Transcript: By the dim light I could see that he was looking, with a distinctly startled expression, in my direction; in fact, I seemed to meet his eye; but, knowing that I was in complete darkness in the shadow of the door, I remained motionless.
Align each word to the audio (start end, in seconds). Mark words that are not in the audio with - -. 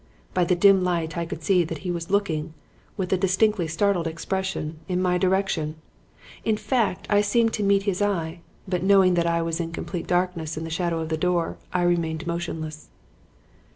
By 0.33 0.45
the 0.45 0.55
dim 0.55 0.83
light 0.83 1.15
I 1.15 1.27
could 1.27 1.43
see 1.43 1.63
that 1.63 1.77
he 1.85 1.91
was 1.91 2.09
looking, 2.09 2.55
with 2.97 3.13
a 3.13 3.17
distinctly 3.17 3.67
startled 3.67 4.07
expression, 4.07 4.79
in 4.87 4.99
my 4.99 5.19
direction; 5.19 5.75
in 6.43 6.57
fact, 6.57 7.05
I 7.07 7.21
seemed 7.21 7.53
to 7.53 7.63
meet 7.63 7.83
his 7.83 8.01
eye; 8.01 8.39
but, 8.67 8.81
knowing 8.81 9.13
that 9.13 9.27
I 9.27 9.43
was 9.43 9.59
in 9.59 9.71
complete 9.71 10.07
darkness 10.07 10.57
in 10.57 10.63
the 10.63 10.71
shadow 10.71 11.01
of 11.01 11.09
the 11.09 11.17
door, 11.21 11.59
I 11.71 11.83
remained 11.83 12.25
motionless. 12.25 12.89